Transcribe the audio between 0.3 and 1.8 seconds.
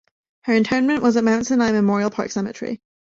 Her interment was at Mount Sinai